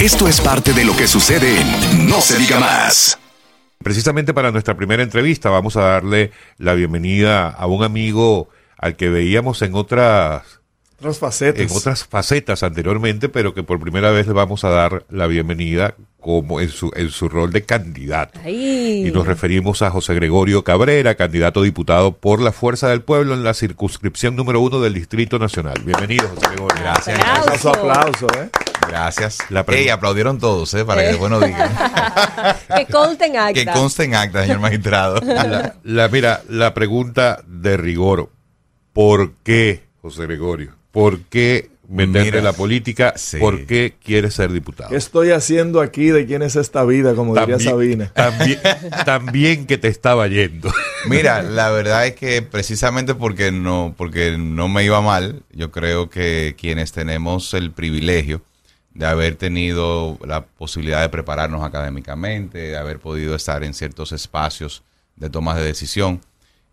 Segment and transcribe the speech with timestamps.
[0.00, 3.18] Esto es parte de lo que sucede en No se diga más.
[3.84, 9.10] Precisamente para nuestra primera entrevista vamos a darle la bienvenida a un amigo al que
[9.10, 10.60] veíamos en otras
[11.00, 11.60] otras facetas.
[11.60, 15.94] en otras facetas anteriormente, pero que por primera vez le vamos a dar la bienvenida
[16.18, 18.40] como en su, en su rol de candidato.
[18.42, 19.06] Ay.
[19.06, 23.34] Y nos referimos a José Gregorio Cabrera, candidato a diputado por la Fuerza del Pueblo
[23.34, 25.78] en la circunscripción número uno del Distrito Nacional.
[25.84, 26.82] Bienvenido, José Gregorio.
[26.82, 27.18] Gracias.
[27.18, 27.68] Aplauso.
[27.68, 28.69] Aplauso, aplauso, ¿eh?
[28.88, 29.38] Gracias.
[29.50, 30.84] La pregunta- Ey, aplaudieron todos, ¿eh?
[30.84, 31.70] Para que después no digan.
[32.76, 33.52] que conste en acta.
[33.54, 35.20] que conste en acta, señor magistrado.
[35.24, 38.30] La, la- mira, la pregunta de rigor.
[38.92, 40.74] ¿Por qué, José Gregorio?
[40.90, 43.14] ¿Por qué meterte en la política?
[43.16, 43.38] sí.
[43.38, 44.90] ¿Por qué quieres ser diputado?
[44.90, 46.06] ¿Qué estoy haciendo aquí?
[46.10, 47.14] ¿De quién es esta vida?
[47.14, 48.10] Como diría Sabina.
[48.14, 48.58] También,
[49.04, 50.72] también que te estaba yendo.
[51.06, 56.10] Mira, la verdad es que precisamente porque no, porque no me iba mal, yo creo
[56.10, 58.42] que quienes tenemos el privilegio
[58.94, 64.82] de haber tenido la posibilidad de prepararnos académicamente, de haber podido estar en ciertos espacios
[65.16, 66.20] de tomas de decisión,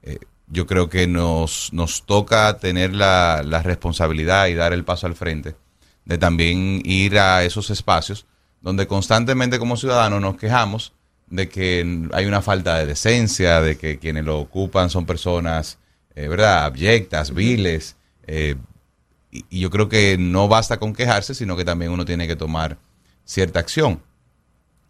[0.02, 5.06] eh, yo creo que nos, nos toca tener la, la responsabilidad y dar el paso
[5.06, 5.56] al frente
[6.06, 8.26] de también ir a esos espacios
[8.62, 10.94] donde constantemente como ciudadanos nos quejamos
[11.28, 15.78] de que hay una falta de decencia, de que quienes lo ocupan son personas,
[16.16, 17.98] eh, ¿verdad?, abyectas, viles.
[18.26, 18.56] eh,
[19.50, 22.78] y, yo creo que no basta con quejarse, sino que también uno tiene que tomar
[23.26, 24.02] cierta acción.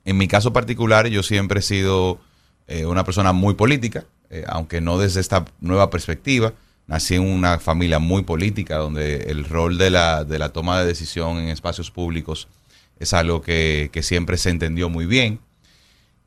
[0.05, 2.19] En mi caso particular, yo siempre he sido
[2.67, 6.53] eh, una persona muy política, eh, aunque no desde esta nueva perspectiva.
[6.87, 10.87] Nací en una familia muy política, donde el rol de la, de la toma de
[10.87, 12.47] decisión en espacios públicos
[12.99, 15.39] es algo que, que siempre se entendió muy bien.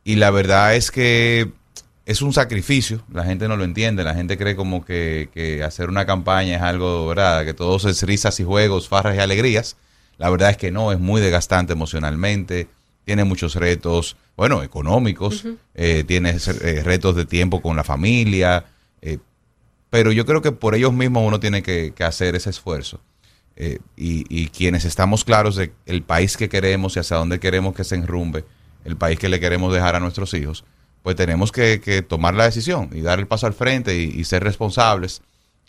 [0.05, 1.51] Y la verdad es que
[2.11, 5.89] es un sacrificio, la gente no lo entiende, la gente cree como que, que hacer
[5.89, 7.45] una campaña es algo, ¿verdad?
[7.45, 9.77] Que todo es risas y juegos, farras y alegrías.
[10.19, 12.67] La verdad es que no, es muy desgastante emocionalmente,
[13.05, 15.45] tiene muchos retos, bueno, económicos,
[15.77, 18.65] eh, tiene eh, retos de tiempo con la familia,
[19.03, 19.19] eh,
[19.89, 23.01] pero yo creo que por ellos mismos uno tiene que, que hacer ese esfuerzo.
[23.95, 27.85] Y, y quienes estamos claros de el país que queremos y hacia dónde queremos que
[27.85, 28.47] se enrumbe,
[28.87, 30.65] el país que le queremos dejar a nuestros hijos,
[31.03, 34.25] pues tenemos que, que tomar la decisión y dar el paso al frente y, y
[34.25, 35.23] ser responsables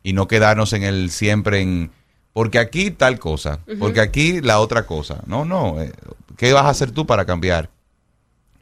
[0.04, 1.92] y no quedarnos en el siempre en
[2.34, 5.22] porque aquí tal cosa, porque aquí la otra cosa.
[5.26, 5.82] No, no.
[5.82, 5.92] eh,
[6.38, 7.70] ¿Qué vas a hacer tú para cambiar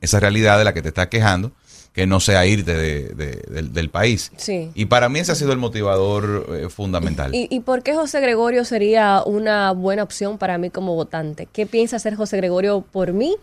[0.01, 1.51] esa realidad de la que te estás quejando?
[1.93, 4.31] Que no sea irte de- de- del, del país.
[4.37, 4.71] Sí.
[4.73, 7.33] Y para mí ese ha sido el motivador eh, fundamental.
[7.35, 11.47] ¿Y, ¿Y por qué José Gregorio sería una buena opción para mí como votante?
[11.51, 13.35] ¿Qué piensa hacer José Gregorio por mí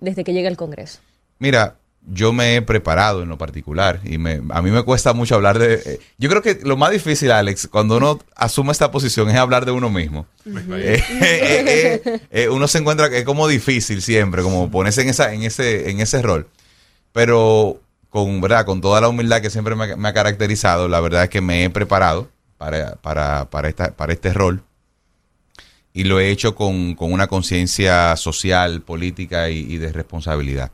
[0.00, 1.00] desde que llegue al Congreso?
[1.38, 5.36] Mira, yo me he preparado en lo particular y me, a mí me cuesta mucho
[5.36, 5.74] hablar de...
[5.74, 9.64] eh, yo creo que lo más difícil, Alex, cuando uno asume esta posición es hablar
[9.66, 10.26] de uno mismo.
[10.46, 15.10] Eh, eh, eh, eh, uno se encuentra que es como difícil siempre, como ponerse en,
[15.10, 16.48] esa, en, ese, en ese rol.
[17.12, 17.80] Pero
[18.10, 18.66] con, ¿verdad?
[18.66, 21.40] con toda la humildad que siempre me, ha- me ha caracterizado, la verdad es que
[21.40, 24.62] me he preparado para, para, para, esta, para este rol
[25.94, 30.72] y lo he hecho con, con una conciencia social, política y, y de responsabilidad.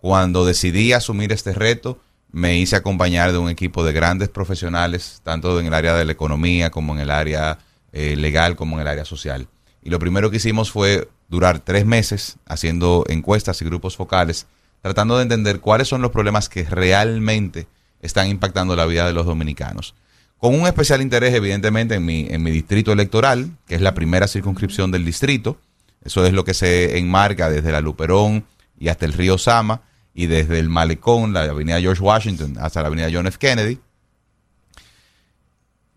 [0.00, 2.00] Cuando decidí asumir este reto,
[2.32, 6.12] me hice acompañar de un equipo de grandes profesionales, tanto en el área de la
[6.12, 7.58] economía como en el área
[7.92, 9.48] eh, legal como en el área social.
[9.82, 14.46] Y lo primero que hicimos fue durar tres meses haciendo encuestas y grupos focales,
[14.80, 17.66] tratando de entender cuáles son los problemas que realmente
[18.00, 19.94] están impactando la vida de los dominicanos.
[20.38, 24.26] Con un especial interés, evidentemente, en mi, en mi distrito electoral, que es la primera
[24.26, 25.58] circunscripción del distrito.
[26.02, 28.46] Eso es lo que se enmarca desde la Luperón
[28.78, 29.82] y hasta el río Sama,
[30.20, 33.38] y desde el Malecón, la avenida George Washington, hasta la avenida John F.
[33.38, 33.78] Kennedy.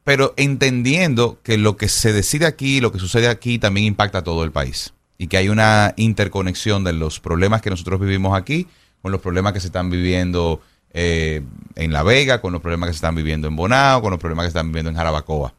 [0.06, 4.24] Pero entendiendo que lo que se decide aquí, lo que sucede aquí, también impacta a
[4.24, 4.94] todo el país.
[5.18, 8.66] Y que hay una interconexión de los problemas que nosotros vivimos aquí
[9.02, 10.62] con los problemas que se están viviendo
[10.94, 11.42] eh,
[11.76, 14.46] en La Vega, con los problemas que se están viviendo en Bonao, con los problemas
[14.46, 15.54] que se están viviendo en Jarabacoa.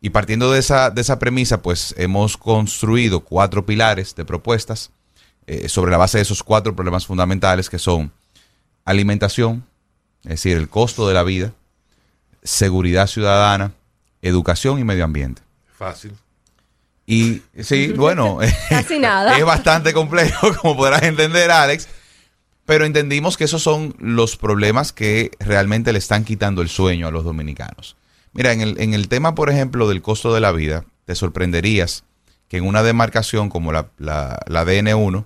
[0.00, 4.90] Y partiendo de esa, de esa premisa, pues hemos construido cuatro pilares de propuestas
[5.46, 8.12] eh, sobre la base de esos cuatro problemas fundamentales que son
[8.84, 9.64] alimentación,
[10.24, 11.52] es decir, el costo de la vida,
[12.42, 13.72] seguridad ciudadana,
[14.22, 15.42] educación y medio ambiente.
[15.76, 16.12] Fácil.
[17.06, 18.38] Y sí, bueno,
[18.68, 19.36] Casi nada.
[19.36, 21.88] es bastante complejo, como podrás entender, Alex.
[22.64, 27.12] Pero entendimos que esos son los problemas que realmente le están quitando el sueño a
[27.12, 27.96] los dominicanos.
[28.32, 32.02] Mira, en el, en el tema, por ejemplo, del costo de la vida, te sorprenderías
[32.48, 35.24] que en una demarcación como la, la, la DN1,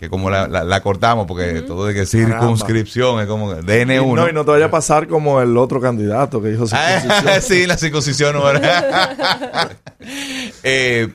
[0.00, 4.14] que como la, la- la cortamos, porque todo de que circunscripción es como DN1.
[4.16, 7.42] No, y no te vaya a pasar como el otro candidato que dijo Ah, circuncisión.
[7.60, 8.34] sí, la circuncisión.
[8.34, 8.42] ¿no?
[10.64, 11.08] Eh,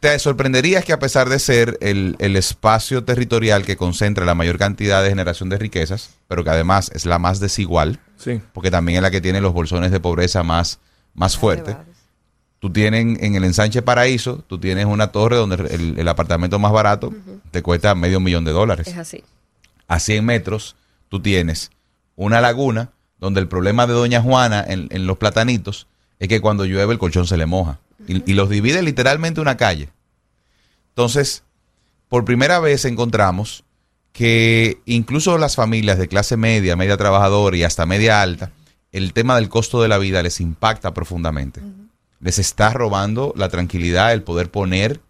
[0.00, 4.58] te sorprenderías que a pesar de ser el, el espacio territorial que concentra la mayor
[4.58, 8.40] cantidad de generación de riquezas, pero que además es la más desigual, Sí.
[8.52, 10.78] porque también es la que tiene los bolsones de pobreza más,
[11.14, 11.76] más fuertes.
[12.64, 16.72] Tú tienes en el ensanche Paraíso, tú tienes una torre donde el, el apartamento más
[16.72, 17.12] barato
[17.50, 18.86] te cuesta medio millón de dólares.
[18.86, 19.22] Es así.
[19.86, 20.74] A 100 metros,
[21.10, 21.70] tú tienes
[22.16, 25.88] una laguna donde el problema de Doña Juana en, en los platanitos
[26.18, 27.80] es que cuando llueve el colchón se le moja.
[28.08, 29.90] Y, y los divide literalmente una calle.
[30.88, 31.42] Entonces,
[32.08, 33.64] por primera vez encontramos
[34.14, 38.52] que incluso las familias de clase media, media trabajadora y hasta media alta,
[38.90, 41.60] el tema del costo de la vida les impacta profundamente.
[42.20, 45.00] Les está robando la tranquilidad, el poder poner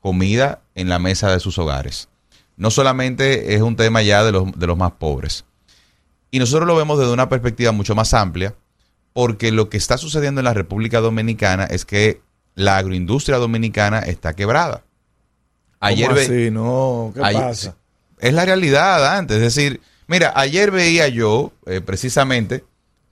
[0.00, 2.08] comida en la mesa de sus hogares.
[2.56, 5.44] No solamente es un tema ya de los, de los más pobres.
[6.30, 8.54] Y nosotros lo vemos desde una perspectiva mucho más amplia,
[9.12, 12.20] porque lo que está sucediendo en la República Dominicana es que
[12.54, 14.84] la agroindustria dominicana está quebrada.
[15.80, 16.50] Ayer ¿Cómo así?
[16.50, 17.76] No, ¿qué Ayer- pasa?
[18.20, 19.38] es la realidad antes.
[19.38, 22.64] Es decir, mira, ayer veía yo eh, precisamente,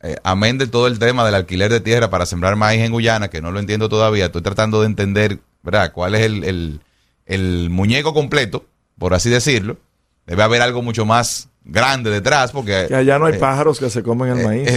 [0.03, 3.29] eh, amén de todo el tema del alquiler de tierra para sembrar maíz en Guyana,
[3.29, 6.81] que no lo entiendo todavía, estoy tratando de entender, ¿verdad?, cuál es el, el-
[7.27, 8.65] el muñeco completo,
[8.99, 9.77] por así decirlo.
[10.27, 12.87] Debe haber algo mucho más grande detrás, porque...
[12.89, 14.69] Que allá no hay eh, pájaros que se comen el eh, maíz.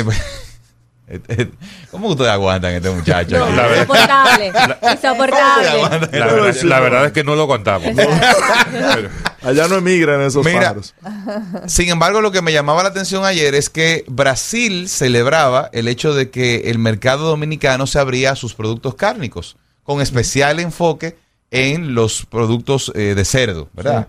[1.07, 1.50] eh,
[1.91, 3.38] ¿Cómo ustedes aguantan a este muchacho?
[3.38, 3.56] No, aquí?
[3.56, 4.47] La verdad- insoportable.
[4.94, 5.69] Insoportable.
[5.69, 6.09] aguantan?
[6.19, 7.89] La, verdad, la verdad es que no lo contamos.
[7.95, 9.09] Pero-
[9.43, 10.95] allá no emigran esos Mira, pájaros.
[11.67, 16.13] Sin embargo, lo que me llamaba la atención ayer es que Brasil celebraba el hecho
[16.13, 21.17] de que el mercado dominicano se abría a sus productos cárnicos, con especial enfoque
[21.49, 24.07] en los productos eh, de cerdo, ¿verdad?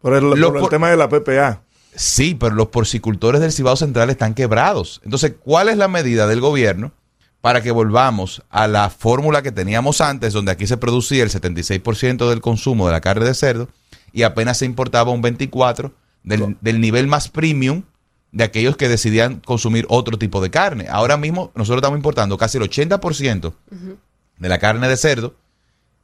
[0.00, 1.62] Por el, por el tema de la PPA.
[1.94, 5.00] Sí, pero los porcicultores del Cibao Central están quebrados.
[5.04, 6.92] Entonces, ¿cuál es la medida del gobierno
[7.42, 12.28] para que volvamos a la fórmula que teníamos antes, donde aquí se producía el 76%
[12.30, 13.68] del consumo de la carne de cerdo
[14.12, 15.92] y apenas se importaba un 24%
[16.24, 17.82] del, del nivel más premium
[18.30, 20.86] de aquellos que decidían consumir otro tipo de carne?
[20.90, 23.52] Ahora mismo nosotros estamos importando casi el 80%
[24.38, 25.34] de la carne de cerdo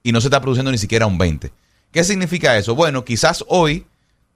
[0.03, 1.51] y no se está produciendo ni siquiera un 20%.
[1.91, 2.75] ¿Qué significa eso?
[2.75, 3.87] Bueno, quizás hoy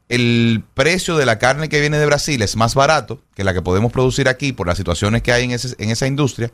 [0.09, 3.63] el precio de la carne que viene de Brasil es más barato que la que
[3.63, 6.51] podemos producir aquí por las situaciones que hay en, ese- en esa industria,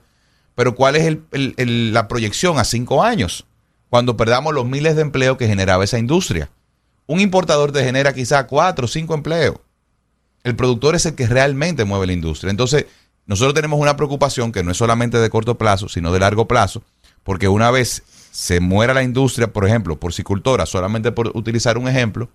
[0.54, 3.46] pero ¿cuál es el- el- el- la proyección a cinco años?
[3.90, 6.50] Cuando perdamos los miles de empleos que generaba esa industria.
[7.08, 9.56] Un importador te genera quizás cuatro o cinco empleos.
[10.44, 12.50] El productor es el que realmente mueve la industria.
[12.50, 12.84] Entonces,
[13.24, 16.82] nosotros tenemos una preocupación que no es solamente de corto plazo, sino de largo plazo,
[17.24, 22.28] porque una vez se muera la industria, por ejemplo, porcicultora, solamente por utilizar un ejemplo,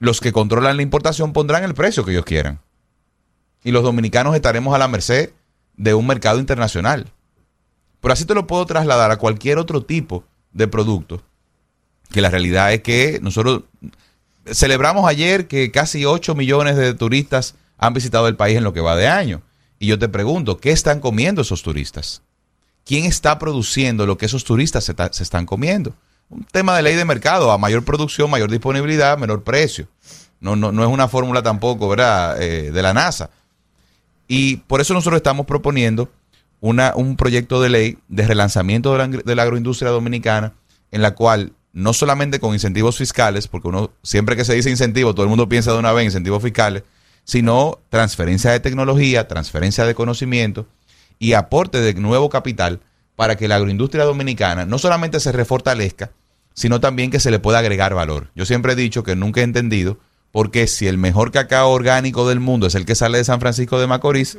[0.00, 2.60] los que controlan la importación pondrán el precio que ellos quieran.
[3.62, 5.32] Y los dominicanos estaremos a la merced
[5.76, 7.12] de un mercado internacional.
[8.00, 11.22] Pero así te lo puedo trasladar a cualquier otro tipo de producto.
[12.14, 13.64] Que la realidad es que nosotros
[14.46, 18.80] celebramos ayer que casi 8 millones de turistas han visitado el país en lo que
[18.80, 19.42] va de año.
[19.80, 22.22] Y yo te pregunto, ¿qué están comiendo esos turistas?
[22.84, 24.94] ¿Quién está produciendo lo que esos turistas se,
[25.24, 25.92] están comiendo?
[26.30, 29.88] Un tema de ley de mercado, a mayor producción, mayor disponibilidad, menor precio.
[30.38, 33.30] No, no, no es una fórmula tampoco, ¿verdad?, Eh, de la NASA.
[34.28, 36.12] Y por eso nosotros estamos proponiendo
[36.60, 40.52] una, un proyecto de ley de relanzamiento de la, de la agroindustria dominicana,
[40.92, 45.12] en la cual no solamente con incentivos fiscales, porque uno siempre que se dice incentivo,
[45.12, 46.84] todo el mundo piensa de una vez en incentivos fiscales,
[47.24, 50.66] sino transferencia de tecnología, transferencia de conocimiento
[51.18, 52.80] y aporte de nuevo capital
[53.16, 56.10] para que la agroindustria dominicana no solamente se refortalezca,
[56.54, 58.28] sino también que se le pueda agregar valor.
[58.34, 59.98] Yo siempre he dicho que nunca he entendido
[60.32, 63.40] por qué si el mejor cacao orgánico del mundo es el que sale de San
[63.40, 64.38] Francisco de Macorís,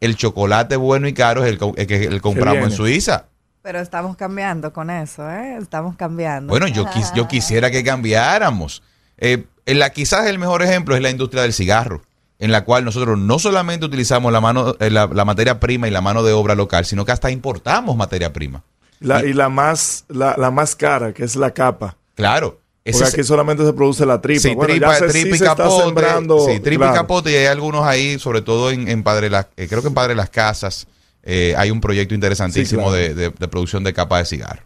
[0.00, 2.76] el chocolate bueno y caro es el, co- el que el compramos en.
[2.76, 3.26] Suiza.
[3.64, 5.56] Pero estamos cambiando con eso, ¿eh?
[5.58, 6.50] Estamos cambiando.
[6.50, 8.82] Bueno, yo, quis- yo quisiera que cambiáramos.
[9.16, 12.02] Eh, en la, quizás el mejor ejemplo es la industria del cigarro,
[12.38, 15.90] en la cual nosotros no solamente utilizamos la, mano, eh, la, la materia prima y
[15.90, 18.62] la mano de obra local, sino que hasta importamos materia prima.
[19.00, 21.96] La- y la más, la, la más cara, que es la capa.
[22.16, 22.60] Claro.
[22.84, 24.42] Porque es- aquí solamente se produce la tripa.
[24.42, 25.84] Sí, Bueno, tripa, ya se, tripa sí y se está capote.
[25.84, 26.38] sembrando.
[26.40, 26.94] sí, tripa y claro.
[26.94, 27.30] capote.
[27.32, 30.14] Y hay algunos ahí, sobre todo en, en Padre Las, eh, creo que en Padre
[30.14, 30.86] Las Casas,
[31.24, 32.92] eh, hay un proyecto interesantísimo Sí, claro.
[32.96, 34.62] de, de- de producción de capa de cigarro.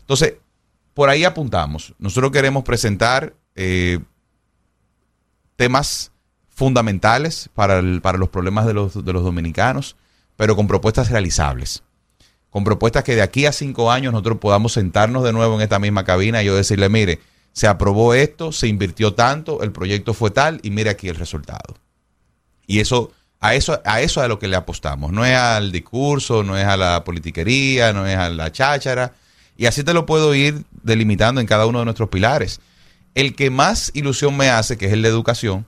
[0.00, 0.34] Entonces,
[0.94, 1.94] por ahí apuntamos.
[1.98, 3.98] Nosotros queremos presentar eh,
[5.56, 6.12] temas
[6.50, 9.96] fundamentales para, el- para los problemas de los, de los dominicanos,
[10.36, 11.82] pero con propuestas realizables.
[12.50, 15.78] Con propuestas que de aquí a cinco años nosotros podamos sentarnos de nuevo en esta
[15.78, 17.20] misma cabina y yo decirle, mire,
[17.52, 21.76] se aprobó esto, se invirtió tanto, el proyecto fue tal y mire aquí el resultado.
[22.66, 25.12] Y eso, a eso, a eso es a lo que le apostamos.
[25.12, 29.12] No es al discurso, no es a la politiquería, no es a la cháchara,
[29.58, 32.60] Y así te lo puedo ir delimitando en cada uno de nuestros pilares.
[33.14, 35.66] El que más ilusión me hace, que es el de educación,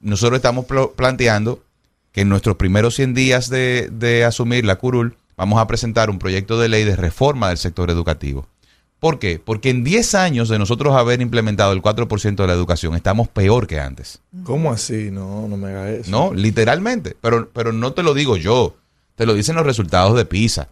[0.00, 1.62] nosotros estamos pl- planteando
[2.12, 6.18] que en nuestros primeros 100 días de, de asumir la curul, vamos a presentar un
[6.18, 8.46] proyecto de ley de reforma del sector educativo.
[9.02, 9.40] ¿Por qué?
[9.44, 13.66] Porque en 10 años de nosotros haber implementado el 4% de la educación, estamos peor
[13.66, 14.20] que antes.
[14.44, 15.10] ¿Cómo así?
[15.10, 16.08] No, no me haga eso.
[16.08, 17.16] No, literalmente.
[17.20, 18.76] Pero, pero no te lo digo yo.
[19.16, 20.68] Te lo dicen los resultados de PISA.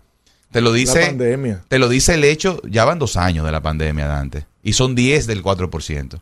[0.52, 1.64] Te lo La dice, pandemia.
[1.66, 4.94] te lo dice el hecho, ya van dos años de la pandemia, Dante, y son
[4.94, 6.20] 10 del 4%.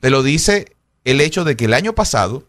[0.00, 2.48] Te lo dice el hecho de que el año pasado,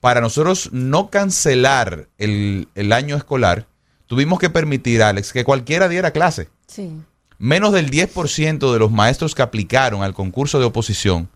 [0.00, 3.66] para nosotros no cancelar el, el año escolar,
[4.06, 6.50] tuvimos que permitir, Alex, que cualquiera diera clase.
[6.66, 6.92] Sí.
[7.42, 11.28] Menos del 10% de los maestros que aplicaron al concurso de oposición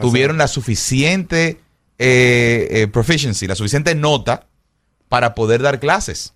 [0.00, 1.60] tuvieron la suficiente
[1.98, 4.46] eh, eh, proficiency, la suficiente nota
[5.10, 6.32] para poder dar clases.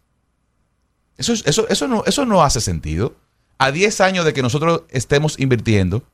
[1.16, 3.16] Eso, es- eso, eso, no, eso no hace sentido.
[3.56, 6.04] A 10 años de que nosotros estemos invirtiendo,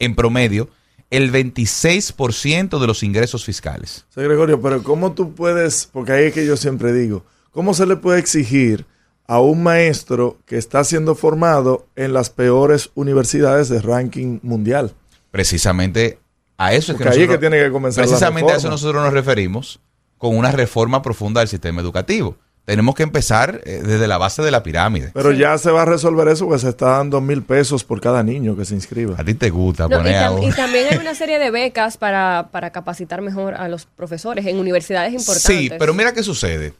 [0.00, 0.68] en promedio,
[1.10, 4.04] el 26% de los ingresos fiscales.
[4.12, 7.86] Sí, Gregorio, pero ¿cómo tú puedes, porque ahí es que yo siempre digo, ¿cómo se
[7.86, 8.84] le puede exigir
[9.26, 14.92] a un maestro que está siendo formado en las peores universidades de ranking mundial?
[15.30, 16.18] Precisamente
[16.58, 18.56] a eso es que Porque ahí es nosotros, que tiene que comenzar la precisamente a
[18.56, 19.80] eso nosotros nos referimos
[20.18, 22.36] con una reforma profunda del sistema educativo.
[22.64, 25.10] Tenemos que empezar eh, desde la base de la pirámide.
[25.12, 25.38] Pero Sí.
[25.38, 28.56] ya se va a resolver eso porque se está dando mil pesos por cada niño
[28.56, 29.16] que se inscriba.
[29.18, 31.50] A ti te gusta No, y, poner tam- un- y también hay una serie de
[31.50, 35.42] becas para, para capacitar mejor a los profesores en universidades importantes.
[35.42, 36.72] Sí, pero mira qué sucede.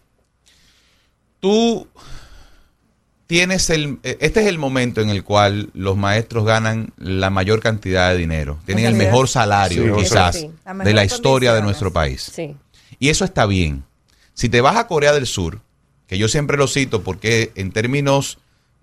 [1.40, 1.86] Tú
[3.26, 3.98] tienes el...
[4.02, 8.18] eh, Este es el momento en el cual los maestros ganan la mayor cantidad de
[8.18, 8.58] dinero.
[8.66, 10.50] Tienen el mejor salario, Sí, quizás, sí.
[10.64, 12.30] La de la historia de nuestro país.
[12.34, 12.56] Sí.
[12.98, 13.84] Y eso está bien.
[14.34, 15.60] Si te vas a Corea del Sur,
[16.06, 18.38] que yo siempre lo cito porque en términos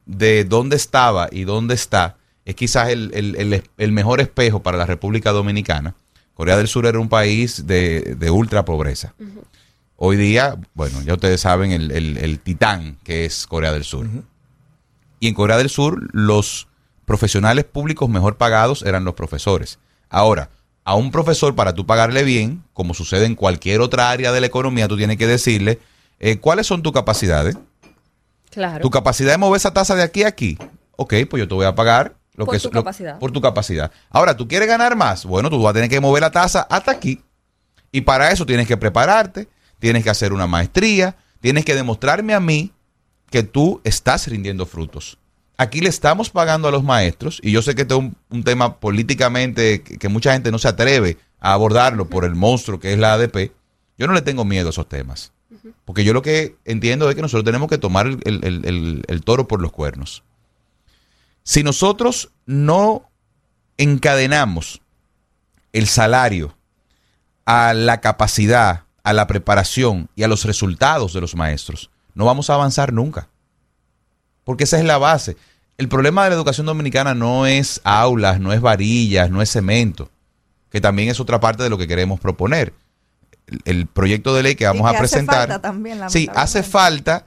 [0.05, 4.77] de dónde estaba y dónde está, es quizás el, el- el- el mejor espejo para
[4.77, 5.95] la República Dominicana.
[6.33, 9.13] Corea del Sur era un país de, de ultra pobreza.
[9.95, 14.07] Hoy día, bueno, ya ustedes saben el, el- el titán que es Corea del Sur.
[15.21, 16.67] Y en Corea del Sur, los
[17.05, 19.77] profesionales públicos mejor pagados eran los profesores.
[20.09, 20.49] Ahora,
[20.83, 24.47] a un profesor, para tú pagarle bien, como sucede en cualquier otra área de la
[24.47, 25.79] economía, tú tienes que decirle
[26.19, 27.55] eh, cuáles son tus capacidades.
[28.49, 28.81] Claro.
[28.81, 30.57] Tu capacidad de mover esa tasa de aquí a aquí.
[30.95, 33.19] Ok, pues yo te voy a pagar lo Por que tu es- lo- capacidad.
[33.19, 33.91] por tu capacidad.
[34.09, 35.23] Ahora, ¿tú quieres ganar más?
[35.25, 37.21] Bueno, tú vas a tener que mover la tasa hasta aquí.
[37.91, 39.47] Y para eso tienes que prepararte,
[39.77, 42.71] tienes que hacer una maestría, tienes que demostrarme a mí
[43.31, 45.17] que tú estás rindiendo frutos.
[45.57, 48.79] Aquí le estamos pagando a los maestros, y yo sé que este es un, tema
[48.79, 53.13] políticamente que, mucha gente no se atreve a abordarlo por el monstruo que es la
[53.13, 53.51] ADP.
[53.97, 55.31] Yo no le tengo miedo a esos temas.
[55.85, 59.71] Porque yo lo que entiendo es que nosotros tenemos que tomar el toro por los
[59.71, 60.23] cuernos.
[61.43, 63.09] Si nosotros no
[63.77, 64.81] encadenamos
[65.73, 66.55] el salario
[67.45, 72.49] a la capacidad, a la preparación y a los resultados de los maestros, no vamos
[72.49, 73.27] a avanzar nunca.
[74.43, 75.37] Porque esa es la base.
[75.77, 80.09] El problema de la educación dominicana no es aulas, no es varillas, no es cemento,
[80.69, 82.73] que también es otra parte de lo que queremos proponer.
[83.47, 85.37] El, el proyecto de ley que vamos Y a que hace presentar.
[85.47, 87.25] falta también, sí, hace falta,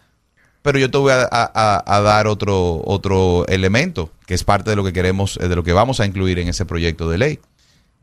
[0.62, 4.70] pero yo te voy a, a- a- a dar otro, otro elemento, que es parte
[4.70, 7.18] de lo que queremos, eh, de lo que vamos a incluir en ese proyecto de
[7.18, 7.40] ley.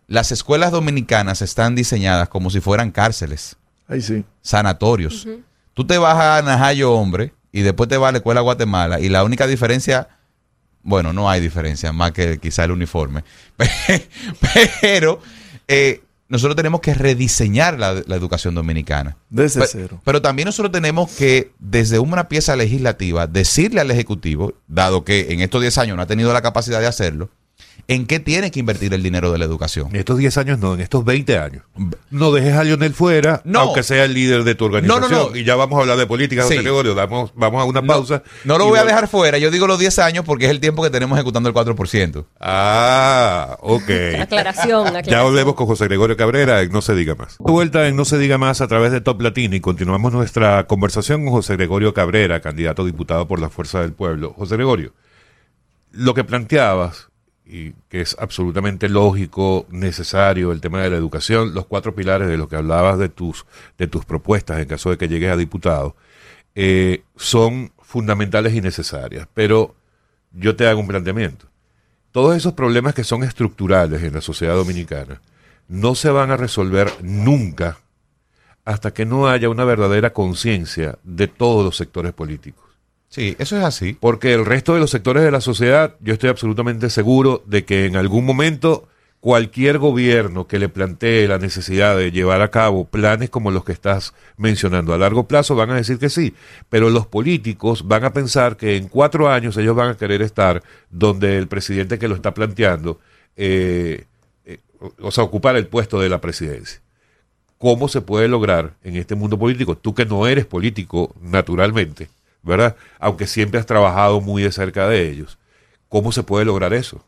[0.07, 3.55] Las escuelas dominicanas están diseñadas como si fueran cárceles
[3.87, 4.25] Ahí sí.
[4.41, 5.25] sanatorios.
[5.73, 9.09] Tú te vas a Najayo, hombre, y después te vas a la escuela Guatemala, y
[9.09, 10.09] la única diferencia,
[10.83, 13.23] bueno, no hay diferencia, más que quizá el uniforme,
[14.81, 15.21] pero
[15.67, 19.17] eh, nosotros tenemos que rediseñar la, la educación dominicana.
[19.29, 20.01] Desde cero.
[20.03, 25.41] Pero también nosotros tenemos que, desde una pieza legislativa, decirle al Ejecutivo, dado que en
[25.41, 27.29] estos 10 años no ha tenido la capacidad de hacerlo,
[27.87, 29.87] en qué tiene que invertir el dinero de la educación.
[29.89, 31.63] En estos 10 años no, en estos 20 años.
[32.09, 33.59] No dejes a Lionel fuera, No.
[33.61, 35.01] aunque sea el líder de tu organización.
[35.01, 35.35] No, no, no.
[35.35, 36.61] Y ya vamos a hablar de política, José Sí.
[36.61, 36.95] Gregorio.
[36.95, 38.23] Damos, vamos a una pausa.
[38.45, 40.59] No lo Y voy a dejar fuera, yo digo los 10 años porque es el
[40.59, 42.25] tiempo que tenemos ejecutando el 4%.
[42.39, 43.89] Ah, ok.
[44.21, 45.15] Aclaración, aclaración.
[45.15, 47.37] Ya volvemos con José Gregorio Cabrera en No se diga más.
[47.39, 50.65] De vuelta en No se diga más a través de Top Latino y continuamos nuestra
[50.67, 54.33] conversación con José Gregorio Cabrera, candidato a diputado por la Fuerza del Pueblo.
[54.37, 54.93] José Gregorio,
[55.91, 57.09] lo que planteabas,
[57.45, 62.37] y que es absolutamente lógico, necesario, el tema de la educación, los cuatro pilares de
[62.37, 63.45] lo que hablabas de tus,
[63.77, 65.95] de tus propuestas en caso de que llegues a diputado,
[66.55, 69.27] eh, son fundamentales y necesarias.
[69.33, 69.75] Pero
[70.31, 71.51] yo te hago un planteamiento
[72.11, 75.21] todos esos problemas que son estructurales en la sociedad dominicana
[75.67, 77.77] no se van a resolver nunca
[78.65, 82.65] hasta que no haya una verdadera conciencia de todos los sectores políticos.
[83.11, 83.97] Sí, eso es así.
[83.99, 87.85] Porque el resto de los sectores de la sociedad, yo estoy absolutamente seguro de que
[87.85, 88.87] en algún momento
[89.19, 93.73] cualquier gobierno que le plantee la necesidad de llevar a cabo planes como los que
[93.73, 96.33] estás mencionando a largo plazo van a decir que sí,
[96.69, 100.63] pero los políticos van a pensar que en cuatro años ellos van a querer estar
[100.89, 102.99] donde el presidente que lo está planteando,
[103.35, 104.05] eh,
[104.45, 104.57] eh,
[105.01, 106.79] o- sea, ocupar el puesto de la presidencia.
[107.59, 109.77] ¿Cómo se puede lograr en este mundo político?
[109.77, 112.09] Tú que no eres político naturalmente,
[112.43, 112.75] ¿verdad?
[112.99, 115.37] Aunque siempre has trabajado muy de cerca de ellos.
[115.89, 117.03] ¿Cómo se puede lograr eso?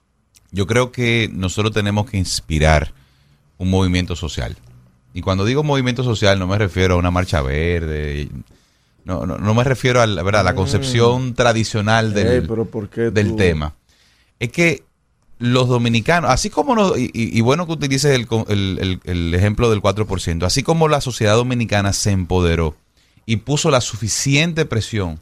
[0.52, 2.94] Yo creo que nosotros tenemos que inspirar
[3.58, 4.56] un movimiento social.
[5.14, 8.30] Y cuando digo movimiento social no me refiero a una marcha verde,
[9.06, 10.42] no, no, no me refiero a la, ¿verdad?
[10.42, 13.74] a la concepción tradicional del, Ey, pero ¿por qué del tema.
[14.40, 14.84] Es que
[15.40, 19.34] los dominicanos, así como, nos- y, y- y bueno que utilices el, el- el- el
[19.34, 22.76] ejemplo del 4%, así como la sociedad dominicana se empoderó
[23.26, 25.20] y puso la suficiente presión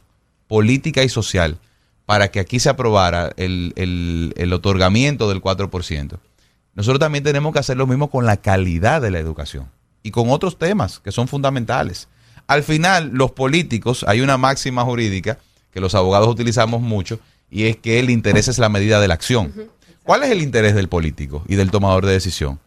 [0.56, 1.56] política y social
[2.04, 6.18] para que aquí se aprobara el, el- el otorgamiento del 4%,
[6.74, 9.70] nosotros también tenemos que hacer lo mismo con la calidad de la educación
[10.02, 12.08] y con otros temas que son fundamentales.
[12.48, 15.38] Al final, los políticos, hay una máxima jurídica
[15.72, 17.18] que los abogados utilizamos mucho
[17.50, 19.54] y es que el interés es la medida de la acción.
[20.02, 22.60] ¿Cuál es el interés del político y del tomador de decisión?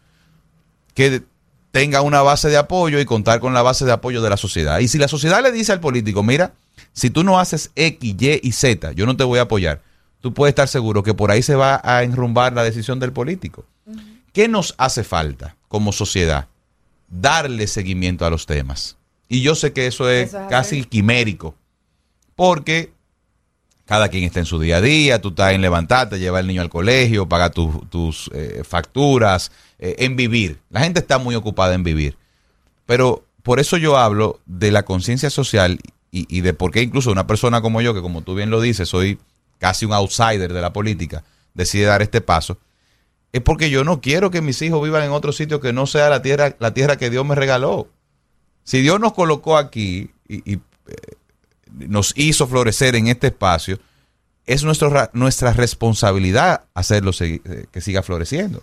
[0.94, 1.22] Que
[1.70, 4.80] tenga una base de apoyo y contar con la base de apoyo de la sociedad.
[4.80, 6.52] Y si la sociedad le dice al político, mira,
[6.92, 9.82] si tú no haces X, Y y Z, yo no te voy a apoyar,
[10.20, 13.64] tú puedes estar seguro que por ahí se va a enrumbar la decisión del político.
[14.32, 16.48] ¿Qué nos hace falta como sociedad?
[17.08, 18.96] Darle seguimiento a los temas.
[19.28, 20.88] Y yo sé que eso es Eso es casi así.
[20.88, 21.54] quimérico,
[22.34, 22.92] porque
[23.84, 26.60] cada quien está en su día a día, tú estás en levantarte, llevar al niño
[26.60, 30.58] al colegio, pagar tus- tus eh, facturas, eh, en vivir.
[30.70, 32.16] La gente está muy ocupada en vivir.
[32.84, 35.78] Pero por eso yo hablo de la conciencia social
[36.28, 38.88] y, de por qué incluso una persona como yo, que como tú bien lo dices,
[38.88, 39.18] soy
[39.58, 42.58] casi un outsider de la política, decide dar este paso,
[43.32, 46.08] es porque yo no quiero que mis hijos vivan en otro sitio que no sea
[46.08, 47.88] la tierra, la tierra que Dios me regaló.
[48.64, 50.58] Si Dios nos colocó aquí y, eh,
[51.72, 53.78] nos hizo florecer en este espacio,
[54.46, 58.62] es nuestro, ra- nuestra responsabilidad hacerlo eh, que siga floreciendo.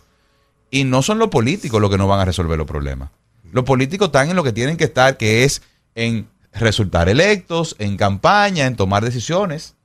[0.71, 3.09] Y no son los políticos los que nos van a resolver los problemas.
[3.51, 5.61] Los políticos están en lo que tienen que estar, que es
[5.93, 9.75] en resultar electos, en campaña, en tomar decisiones.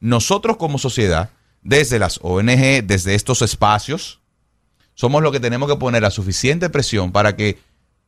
[0.00, 1.30] Nosotros como sociedad,
[1.62, 4.20] desde las ONG, desde estos espacios,
[4.94, 7.58] somos los que tenemos que poner la suficiente presión para que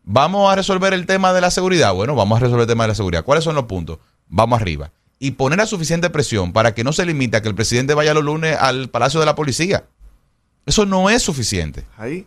[0.04, 1.92] vamos a resolver el tema de la seguridad.
[1.92, 3.24] Bueno, vamos a resolver el tema de la seguridad.
[3.24, 3.98] ¿Cuáles son los puntos?
[4.28, 4.90] Vamos arriba.
[5.18, 8.14] Y poner la suficiente presión para que no se limite a que el presidente vaya
[8.14, 9.84] los lunes al Palacio de la Policía.
[10.64, 11.84] Eso no es suficiente.
[11.96, 12.26] Ahí.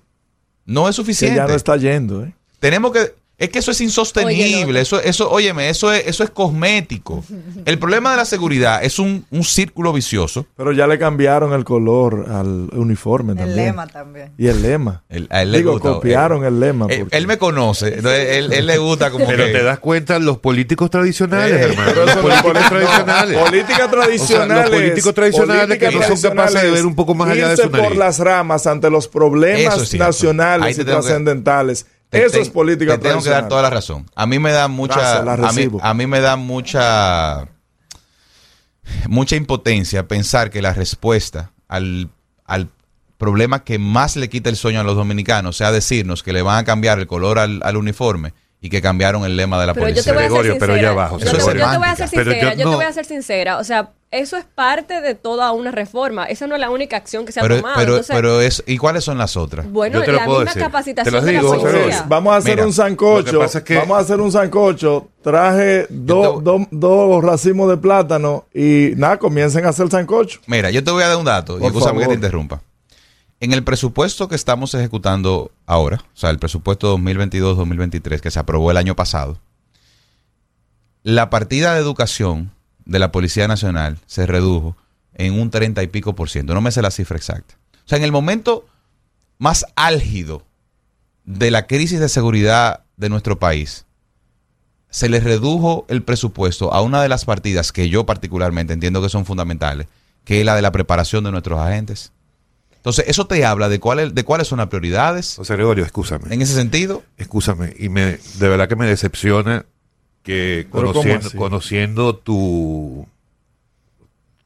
[0.65, 1.37] No es Que suficiente.
[1.37, 2.33] ya no está yendo, ¿eh?
[2.59, 3.15] Tenemos que.
[3.41, 4.79] Es que eso es insostenible.
[4.81, 7.23] Eso, eso, óyeme, eso es, eso es cosmético.
[7.65, 10.45] El problema de la seguridad es un, un círculo vicioso.
[10.55, 13.57] Pero ya le cambiaron el color al uniforme El también.
[13.65, 14.31] lema también.
[14.37, 15.01] Y el lema.
[15.09, 16.85] Él- a él le Digo, gusta, copiaron eh, el lema.
[16.89, 17.87] Él, porque- él me conoce.
[17.95, 21.63] entonces, él, él le gusta como Pero que- te das cuenta, los políticos tradicionales, Eh,
[21.71, 21.91] hermano.
[21.93, 23.37] Pero Los políticos es política- tradicionales.
[23.91, 24.69] tradicionales.
[24.69, 27.69] los políticos tradicionales que no son capaces de ver un poco más allá de su
[27.71, 27.87] nariz.
[27.87, 31.87] por las ramas ante los Eso problemas nacionales y trascendentales.
[32.11, 34.05] Te Eso ten- es política Te tengo que dar toda la razón.
[34.13, 34.95] A mí me da mucha.
[34.99, 35.79] Gracias, la a, mí, recibo.
[35.83, 37.47] a mí me da mucha.
[39.07, 42.09] Mucha impotencia pensar que la respuesta al,
[42.45, 42.69] al
[43.17, 46.57] problema que más le quita el sueño a los dominicanos sea decirnos que le van
[46.59, 49.87] a cambiar el color al, al uniforme y que cambiaron el lema de la Pero
[49.87, 50.11] yo policía.
[50.13, 50.73] te voy a ser Gregorio, sincera.
[50.73, 52.53] pero ya bajo, Yo, eso te, es yo te voy a ser Pero sincera.
[52.53, 53.57] yo Yo, no- te voy a ser sincera.
[53.57, 56.25] O sea, eso es parte de toda una reforma.
[56.25, 57.75] Esa no es la única acción que se ha Pero, tomado.
[57.79, 58.63] pero, Entonces, pero es.
[58.67, 59.71] ¿Y cuáles son las otras?
[59.71, 60.63] bueno, yo te lo la puedo misma decir.
[60.63, 62.05] capacitación Te las de la digo, policía.
[62.07, 63.31] Vamos a hacer Mira, un sancocho.
[63.31, 65.07] lo que es que- Vamos a hacer un sancocho.
[65.23, 70.39] Traje dos dos- dos racimos de plátano y nada, comiencen a hacer sancocho.
[70.45, 72.07] Mira, yo te voy a dar un dato, y Por escúchame que favor.
[72.09, 72.61] te interrumpa.
[73.41, 78.69] En el presupuesto que estamos ejecutando ahora, o sea, el presupuesto 2022-2023 que se aprobó
[78.69, 79.39] el año pasado,
[81.01, 82.51] la partida de educación
[82.85, 84.77] de la Policía Nacional se redujo
[85.15, 86.53] en un 30 y pico por ciento.
[86.53, 87.55] No me sé la cifra exacta.
[87.73, 88.67] O sea, en el momento
[89.39, 90.45] más álgido
[91.25, 93.87] de la crisis de seguridad de nuestro país,
[94.91, 99.09] se le redujo el presupuesto a una de las partidas que yo particularmente entiendo que
[99.09, 99.87] son fundamentales,
[100.25, 102.11] que es la de la preparación de nuestros agentes.
[102.81, 106.33] Entonces, eso te habla de, cuáles de cuáles son las prioridades José Gregorio, escúchame.
[106.33, 107.03] en ese sentido.
[107.17, 107.73] Escúchame.
[107.77, 109.65] Y me, de verdad que me decepciona
[110.23, 113.07] que ¿Pero cómo conociendo, tu,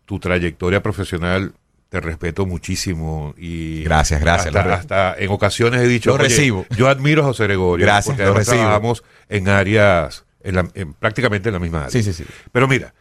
[0.05, 1.53] tu trayectoria profesional,
[1.89, 3.33] te respeto muchísimo.
[3.37, 6.65] y Gracias, gracias, Hasta, en ocasiones he dicho, Lo "Oye, recibo".
[6.77, 7.85] yo admiro a José Gregorio.
[7.85, 8.57] Gracias, porque lo recibo.
[8.57, 11.91] trabajamos en áreas, en la- en- prácticamente en la misma área.
[11.91, 12.25] Sí, sí, sí.
[12.51, 12.93] Pero mira,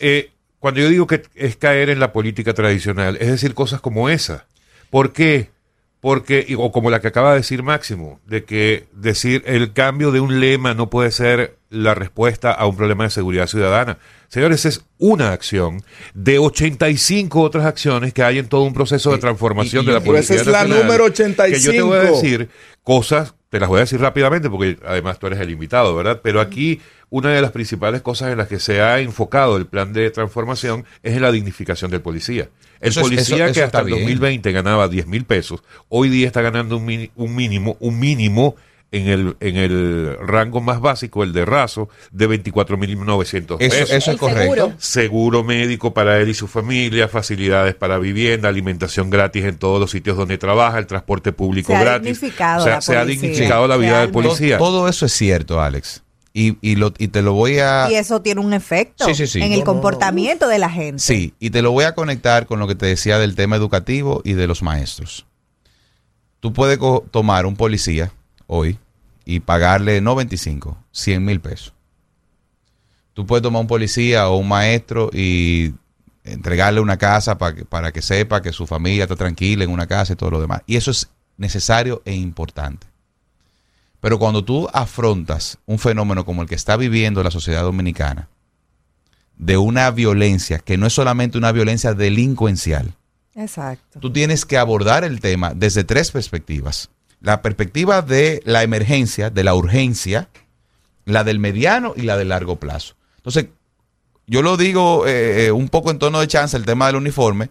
[0.00, 4.08] eh, Cuando yo digo que es caer en la política tradicional, es decir cosas como
[4.08, 4.46] esa.
[4.94, 5.50] ¿Por qué?
[5.98, 10.12] Porque, y- o como la que acaba de decir Máximo, de que decir el cambio
[10.12, 13.98] de un lema no puede ser la respuesta a un problema de seguridad ciudadana.
[14.28, 15.82] Señores, es una acción
[16.14, 19.92] de 85 otras acciones que hay en todo un proceso de Y- transformación y- de
[19.94, 22.22] la y- Pero esa Policía es la número Que yo te voy a 85.
[22.22, 22.48] decir
[22.84, 26.20] cosas, te las voy a decir rápidamente porque además tú eres el invitado, ¿verdad?
[26.22, 29.92] Pero aquí una de las principales cosas en las que se ha enfocado el plan
[29.92, 32.48] de transformación es en la dignificación del policía.
[32.80, 33.98] El Eso es- policía eso- que eso hasta el bien.
[34.00, 38.56] 2020 ganaba 10 mil pesos, hoy día está ganando un, mini- un mínimo, un mínimo
[38.92, 43.90] en el, en el rango más básico, el de raso, de 24.900 Eso, pesos.
[43.90, 44.42] eso es correcto.
[44.54, 44.72] seguro.
[44.78, 49.90] Seguro médico para él y su familia, facilidades para vivienda, alimentación gratis en todos los
[49.90, 52.20] sitios donde trabaja, el transporte público Se ha gratis.
[52.20, 54.58] dignificado o sea, la se ha dignificado la vida del policía.
[54.58, 56.03] To- Todo eso es cierto, Alex.
[56.36, 57.86] Y, y, lo, y te lo voy a...
[57.88, 59.38] Y eso tiene un efecto Sí, sí, sí.
[59.40, 59.72] en No, el no, no.
[59.72, 61.00] comportamiento de la gente.
[61.00, 64.20] Sí, y te lo voy a conectar con lo que te decía del tema educativo
[64.24, 65.26] y de los maestros.
[66.40, 66.78] Tú puedes
[67.12, 68.12] tomar un policía
[68.48, 68.78] hoy
[69.24, 71.72] y pagarle no 25, 100 mil pesos.
[73.12, 75.72] Tú puedes tomar un policía o un maestro y
[76.24, 79.86] entregarle una casa para que, para que sepa que su familia está tranquila en una
[79.86, 80.62] casa y todo lo demás.
[80.66, 82.88] Y eso es necesario e importante.
[84.04, 88.28] Pero cuando tú afrontas un fenómeno como el que está viviendo la sociedad dominicana,
[89.38, 92.92] de una violencia que no es solamente una violencia delincuencial,
[93.34, 94.00] Exacto.
[94.00, 96.90] tú tienes que abordar el tema desde tres perspectivas.
[97.22, 100.28] La perspectiva de la emergencia, de la urgencia,
[101.06, 102.96] la del mediano y la del largo plazo.
[103.16, 103.46] Entonces,
[104.26, 107.48] yo lo digo eh, eh, un poco en tono de chance el tema del uniforme,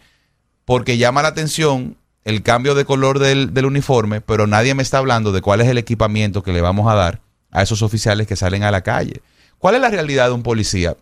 [0.66, 4.98] porque llama la atención el cambio de color del, del uniforme, pero nadie me está
[4.98, 8.36] hablando de cuál es el equipamiento que le vamos a dar a esos oficiales que
[8.36, 9.22] salen a la calle.
[9.58, 10.96] ¿Cuál es la realidad de un policía?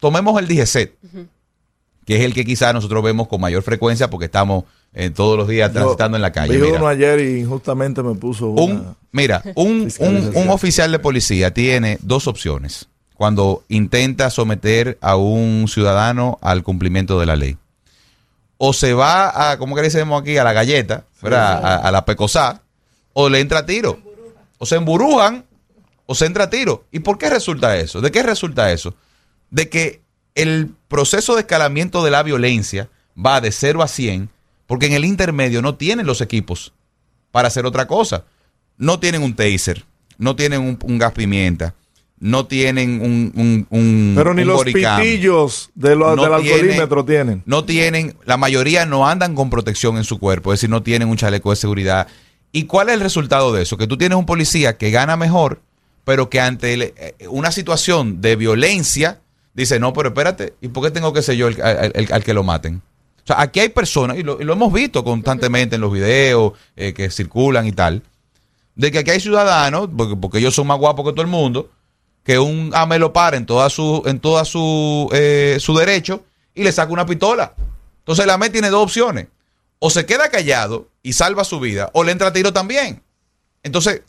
[0.00, 0.94] Tomemos el DGCET,
[2.06, 5.48] que es el que quizás nosotros vemos con mayor frecuencia porque estamos eh, todos los
[5.48, 6.56] días Yo transitando en la calle.
[6.56, 6.78] Vi Mira.
[6.78, 8.62] uno ayer y injustamente me puso una...
[8.62, 15.16] Un, mira, un, un, un oficial de policía tiene dos opciones cuando intenta someter a
[15.16, 17.56] un ciudadano al cumplimiento de la ley.
[18.64, 21.64] O se va a, como que le decimos aquí, a la galleta, ¿verdad?
[21.64, 22.62] A, a la pecosá,
[23.12, 23.98] o le entra a tiro.
[24.58, 25.44] O se emburujan,
[26.06, 26.84] o se entra a tiro.
[26.92, 28.00] ¿Y por qué resulta eso?
[28.00, 28.94] ¿De qué resulta eso?
[29.50, 30.02] De que
[30.36, 34.30] el proceso de escalamiento de la violencia va de 0 a 100,
[34.68, 36.72] porque en el intermedio no tienen los equipos
[37.32, 38.26] para hacer otra cosa.
[38.76, 39.84] No tienen un taser,
[40.18, 41.74] no tienen un, un gas pimienta,
[42.24, 45.00] no tienen un, un, un- Pero ni un los body cam.
[45.02, 47.42] pitillos de lo- No del alcoholímetro tienen.
[47.46, 51.08] No tienen, la mayoría no andan con protección en su cuerpo, es decir, no tienen
[51.08, 52.06] un chaleco de seguridad.
[52.52, 53.76] ¿Y cuál es el resultado de eso?
[53.76, 55.62] Que tú tienes un policía que gana mejor,
[56.04, 59.20] pero que ante el- eh, una situación de violencia
[59.54, 62.22] dice, no, pero espérate, ¿y por qué tengo que ser yo el, el- el- al
[62.22, 62.82] que lo maten?
[63.24, 66.52] O sea, aquí hay personas, y lo, y lo hemos visto constantemente en los videos
[66.76, 68.02] eh, que circulan y tal,
[68.76, 71.68] de que aquí hay ciudadanos, porque, porque ellos son más guapos que todo el mundo,
[72.24, 76.62] que un AME lo para en toda su, en toda su, eh, su derecho y
[76.62, 77.54] le saca una pistola.
[77.98, 79.28] Entonces el AME tiene dos opciones.
[79.78, 83.02] O se queda callado y salva su vida, o le entra a tiro también.
[83.64, 84.02] Entonces,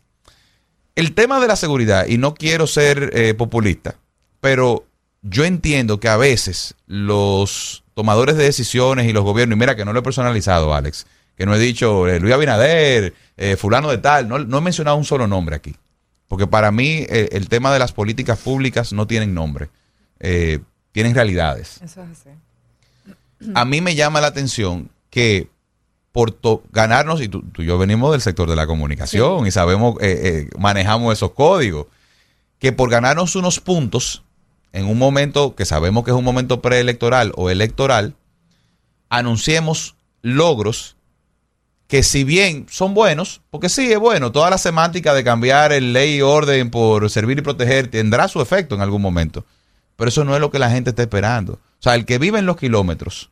[0.95, 3.95] el tema de la seguridad, y no quiero ser eh, populista,
[4.39, 4.85] pero
[5.23, 9.85] yo entiendo que a veces los tomadores de decisiones y los gobiernos, y mira que
[9.85, 13.97] no lo he personalizado, Alex, que no he dicho eh, Luis Abinader, eh, fulano de
[13.97, 15.75] tal, no, no he mencionado un solo nombre aquí.
[16.33, 19.69] Porque para mí eh, el tema de las políticas públicas no tienen nombre,
[20.19, 20.57] eh,
[20.91, 21.79] tienen realidades.
[21.83, 22.29] Eso es así.
[23.53, 25.47] A mí me llama la atención que
[26.11, 29.51] por to- ganarnos, y tú, tú y yo venimos del sector de la comunicación y
[29.51, 31.85] sabemos, eh, eh, manejamos esos códigos,
[32.57, 34.23] que por ganarnos unos puntos
[34.71, 38.15] en un momento que sabemos que es un momento preelectoral o electoral,
[39.09, 40.95] anunciemos logros
[41.93, 45.93] que si bien son buenos, porque sí es bueno, toda la semántica de cambiar el
[45.93, 49.45] ley y orden por servir y proteger tendrá su efecto en algún momento,
[49.95, 51.53] pero eso no es lo que la gente está esperando.
[51.53, 53.29] O sea, el que vive en los kilómetros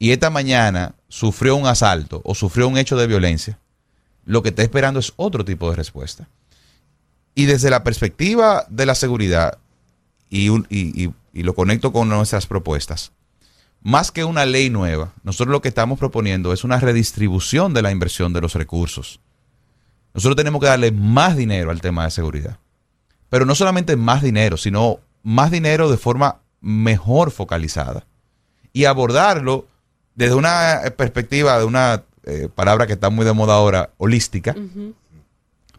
[0.00, 3.60] y esta mañana sufrió un asalto o sufrió un hecho de violencia,
[4.24, 6.28] lo que está esperando es otro tipo de respuesta.
[7.36, 9.58] Y desde la perspectiva de la seguridad,
[10.28, 13.12] y, y lo conecto con nuestras propuestas,
[13.82, 17.92] más que una ley nueva, nosotros lo que estamos proponiendo es una redistribución de la
[17.92, 19.20] inversión de los recursos.
[20.14, 22.58] Nosotros tenemos que darle más dinero al tema de seguridad.
[23.28, 28.06] Pero no solamente más dinero, sino más dinero de forma mejor focalizada.
[28.72, 29.66] Y abordarlo
[30.14, 34.54] desde una perspectiva, de una eh, palabra que está muy de moda ahora, holística.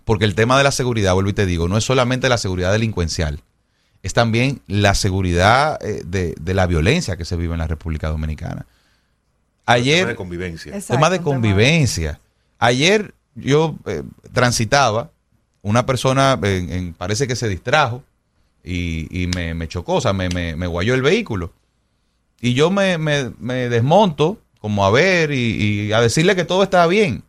[0.05, 2.71] Porque el tema de la seguridad, vuelvo y te digo, no es solamente la seguridad
[2.71, 3.41] delincuencial.
[4.03, 8.09] Es también la seguridad eh, de, de la violencia que se vive en la República
[8.09, 8.65] Dominicana.
[8.65, 10.73] Tema Ayer, de convivencia.
[10.73, 12.19] Exacto, tema de tema- convivencia.
[12.59, 15.11] Ayer yo eh, transitaba,
[15.61, 18.03] una persona en- en- parece que se distrajo
[18.63, 21.51] y, y me, me chocó, o sea, me, me, me guayó el vehículo.
[22.39, 26.63] Y yo me, me- me desmonto como a ver y, y a decirle que todo
[26.63, 27.23] estaba bien.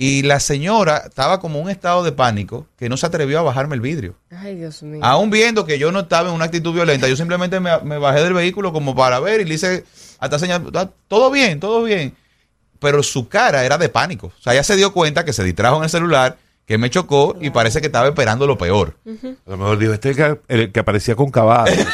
[0.00, 3.42] Y la señora estaba como en un estado de pánico que no se atrevió a
[3.42, 4.14] bajarme el vidrio.
[4.30, 5.00] Ay, Dios mío.
[5.02, 8.22] Aún viendo que yo no estaba en una actitud violenta, yo simplemente me, me bajé
[8.22, 9.84] del vehículo como para ver y le hice
[10.20, 12.14] hasta señal, "Ah, todo bien, todo bien.
[12.78, 14.28] Pero su cara era de pánico.
[14.28, 17.36] O sea, ella se dio cuenta que se distrajo en el celular, que me chocó
[17.40, 18.94] y parece que estaba esperando lo peor.
[19.04, 21.74] A lo mejor dijo, este es el que, el que aparecía con caballo.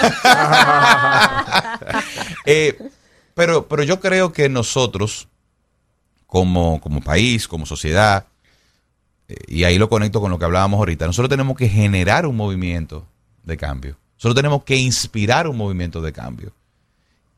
[2.47, 2.79] Eh,
[3.35, 5.29] pero, pero yo creo que nosotros,
[6.35, 8.27] como, como país, como sociedad,
[9.29, 12.35] eh, y ahí lo conecto con lo que hablábamos ahorita, nosotros tenemos que generar un
[12.35, 13.07] movimiento
[13.45, 13.97] de cambio.
[14.17, 16.53] Nosotros tenemos que inspirar un movimiento de cambio.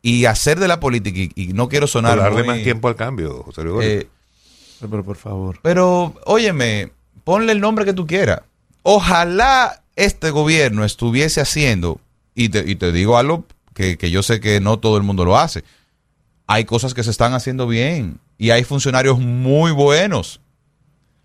[0.00, 2.16] Y hacer de la política, y, y no quiero sonar...
[2.16, 3.90] Darle más tiempo al cambio, José Gregorio.
[3.90, 4.08] eh,
[4.80, 5.58] Pero por favor.
[5.60, 6.90] pero, óyeme,
[7.22, 8.40] ponle el nombre que tú quieras.
[8.82, 12.00] Ojalá este gobierno estuviese haciendo,
[12.34, 15.26] y te, y te digo algo que, que yo sé que no todo el mundo
[15.26, 15.64] lo hace.
[16.46, 20.40] Hay cosas que se están haciendo bien y hay funcionarios muy buenos.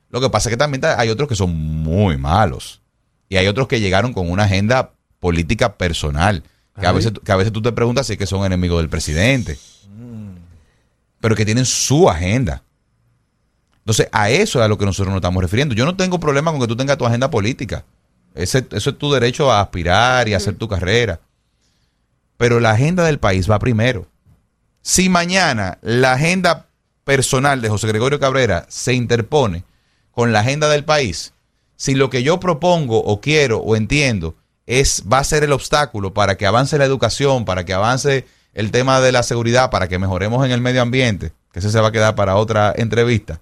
[0.09, 2.81] Lo que pasa es que también hay otros que son muy malos.
[3.29, 6.43] Y hay otros que llegaron con una agenda política personal.
[6.79, 8.89] Que a, veces, que a veces tú te preguntas si es que son enemigos del
[8.89, 9.57] presidente.
[11.19, 12.63] Pero que tienen su agenda.
[13.79, 15.75] Entonces, a eso es a lo que nosotros nos estamos refiriendo.
[15.75, 17.85] Yo no tengo problema con que tú tengas tu agenda política.
[18.35, 21.19] Ese, eso es tu derecho a aspirar y a hacer tu carrera.
[22.37, 24.07] Pero la agenda del país va primero.
[24.81, 26.67] Si mañana la agenda
[27.03, 29.63] personal de José Gregorio Cabrera se interpone
[30.11, 31.33] con la agenda del país,
[31.75, 34.35] si lo que yo propongo o quiero o entiendo
[34.67, 38.71] es va a ser el obstáculo para que avance la educación, para que avance el
[38.71, 41.87] tema de la seguridad, para que mejoremos en el medio ambiente, que ese se va
[41.87, 43.41] a quedar para otra entrevista.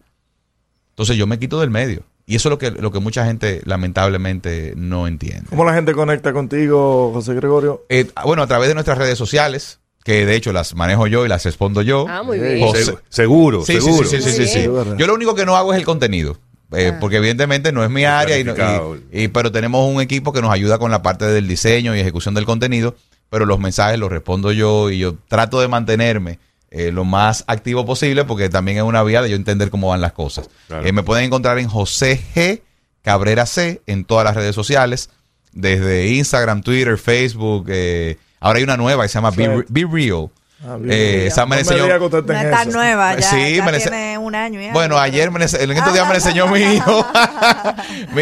[0.91, 2.03] Entonces yo me quito del medio.
[2.25, 5.47] Y eso es lo que, lo que mucha gente lamentablemente no entiende.
[5.49, 7.85] ¿Cómo la gente conecta contigo, José Gregorio?
[7.89, 11.29] Eh, bueno, a través de nuestras redes sociales, que de hecho las manejo yo y
[11.29, 12.05] las respondo yo.
[12.09, 12.59] Ah, muy bien.
[12.61, 14.07] José- Segu- seguro, Sí, seguro.
[14.07, 14.83] sí, sí, sí, Muy sí, bien.
[14.85, 14.89] sí.
[14.97, 16.37] Yo lo único que no hago es el contenido.
[16.71, 20.39] eh, Porque evidentemente no es mi área, y y- y- pero tenemos un equipo que
[20.41, 22.95] nos ayuda con la parte del diseño y ejecución del contenido,
[23.31, 26.37] pero los mensajes los respondo yo y yo trato de mantenerme
[26.71, 30.01] eh, lo más activo posible porque también es una vía de yo entender cómo van
[30.01, 30.47] las cosas.
[30.67, 30.85] Claro.
[30.85, 32.61] Eh, me pueden encontrar en José G.
[33.01, 35.09] Cabrera C en todas las redes sociales,
[35.51, 37.65] desde Instagram, Twitter, Facebook.
[37.69, 39.65] eh, ahora hay una nueva que se llama Be.
[39.69, 40.29] Be Real.
[40.61, 40.77] Ah.
[40.89, 44.35] Eh, esa me No la enseñó- No está nueva, ya, Sí, ya me tiene un
[44.35, 44.73] año ya.
[44.73, 47.05] Bueno, ayer, me, en estos días me enseñó mi hijo.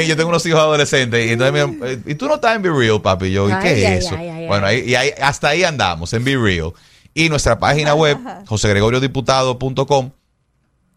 [0.07, 1.25] Yo tengo unos hijos adolescentes.
[1.27, 3.31] Y entonces me eh, y tú no estás en Be Real, papi.
[3.31, 4.15] Yo, ¿y qué Ay, ay, es eso?
[4.15, 6.73] ay, ay, bueno, ahí- y ahí- hasta ahí andamos, en Be Real.
[7.15, 10.11] Y nuestra página web, josegregoriodiputado.com,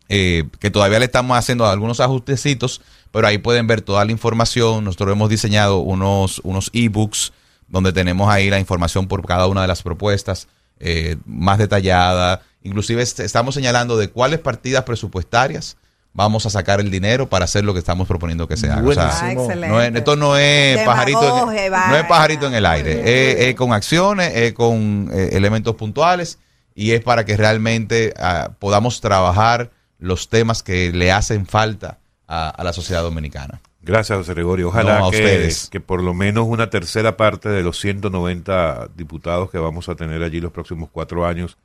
[0.09, 2.81] eh, que todavía le estamos haciendo algunos ajustecitos,
[3.13, 4.85] pero ahí pueden ver toda la información.
[4.85, 7.33] Nosotros hemos diseñado unos, unos ebooks
[7.71, 12.43] donde tenemos ahí la información por cada una de las propuestas eh, más detallada.
[12.63, 15.77] Inclusive est- estamos señalando de cuáles partidas presupuestarias
[16.13, 18.83] vamos a sacar el dinero para hacer lo que estamos proponiendo que se haga.
[18.89, 19.11] O sea.
[19.29, 19.69] Ah, excelente.
[19.69, 21.21] no es- esto no es pajarito
[21.55, 26.39] en, no es pajarito en el aire, es, con acciones, es con eh, elementos puntuales
[26.75, 32.49] y es para que realmente ah, podamos trabajar los temas que le hacen falta a,
[32.49, 33.61] a la sociedad dominicana.
[33.83, 34.69] Gracias, José Gregorio.
[34.69, 35.69] Ojalá No, a que, ustedes.
[35.71, 40.23] que por lo menos una tercera parte de los 190 diputados que vamos a tener
[40.23, 41.57] allí los próximos cuatro años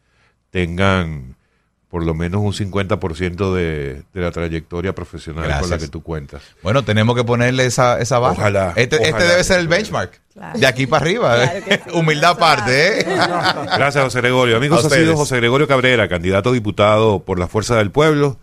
[0.49, 1.36] tengan
[1.89, 6.41] por lo menos un 50% de, de la trayectoria profesional con la que tú cuentas.
[6.62, 8.34] Bueno, tenemos que ponerle esa, esa barra.
[8.34, 10.19] Ojalá, Este, este debe ser el benchmark.
[10.34, 10.60] Claro.
[10.60, 11.41] De aquí para arriba.
[11.43, 11.63] ¿eh?
[11.65, 11.97] Claro que sí.
[11.97, 12.99] Humildad aparte.
[13.01, 13.06] ¿eh?
[13.78, 14.58] Gracias, José Gregorio.
[14.58, 15.15] Amigos, ha sido.
[15.15, 18.39] José Gregorio Cabrera, candidato a diputado por la Fuerza del Pueblo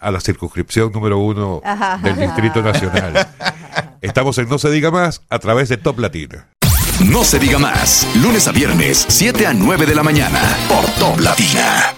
[0.00, 1.62] a la circunscripción número uno
[2.02, 3.28] del Distrito Nacional.
[4.00, 6.48] Estamos en No Se Diga Más a través de Top Latina.
[7.04, 8.08] No se diga más.
[8.16, 10.40] Lunes a viernes, 7 a 9 de la mañana.
[10.68, 11.97] Por Top Latina.